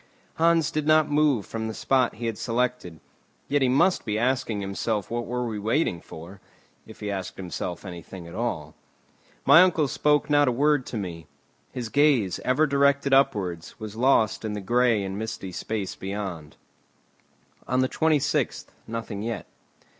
Hans 0.37 0.71
did 0.71 0.87
not 0.87 1.11
move 1.11 1.45
from 1.45 1.67
the 1.67 1.75
spot 1.75 2.15
he 2.15 2.25
had 2.25 2.35
selected; 2.39 2.99
yet 3.47 3.61
he 3.61 3.69
must 3.69 4.03
be 4.03 4.17
asking 4.17 4.59
himself 4.59 5.11
what 5.11 5.27
were 5.27 5.45
we 5.45 5.59
waiting 5.59 6.01
for, 6.01 6.41
if 6.87 7.01
he 7.01 7.11
asked 7.11 7.37
himself 7.37 7.85
anything 7.85 8.25
at 8.25 8.33
all. 8.33 8.73
My 9.45 9.61
uncle 9.61 9.87
spoke 9.87 10.27
not 10.27 10.47
a 10.47 10.51
word 10.51 10.87
to 10.87 10.97
me. 10.97 11.27
His 11.71 11.89
gaze, 11.89 12.39
ever 12.39 12.65
directed 12.65 13.13
upwards, 13.13 13.79
was 13.79 13.95
lost 13.95 14.43
in 14.43 14.53
the 14.53 14.59
grey 14.59 15.03
and 15.03 15.19
misty 15.19 15.51
space 15.51 15.95
beyond. 15.95 16.57
On 17.67 17.81
the 17.81 17.87
26th 17.87 18.65
nothing 18.87 19.21
yet. 19.21 19.45